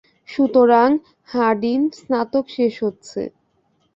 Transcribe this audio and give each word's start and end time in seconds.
সুতরাং, 0.29 0.89
হার্ডিন, 1.29 1.81
স্নাতক 1.97 2.45
শেষ 2.55 2.73
হচ্ছে। 2.83 3.21